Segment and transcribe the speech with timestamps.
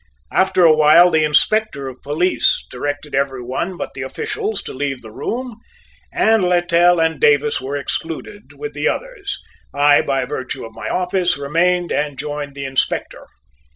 [0.31, 5.03] After a while the Inspector of Police directed every one but the officials to leave
[5.03, 5.57] the room,
[6.11, 9.39] and Littell and Davis were excluded with the others.
[9.75, 13.27] I, by virtue of my office, remained and joined the Inspector.